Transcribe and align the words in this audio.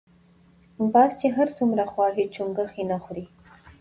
باز 0.93 1.11
چی 1.19 1.27
هر 1.37 1.47
څومره 1.57 1.83
خوار 1.91 2.11
شی 2.17 2.25
چونګښی 2.35 2.83
نه 2.91 2.97
خوري. 3.03 3.25